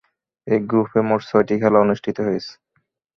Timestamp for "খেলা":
1.61-1.77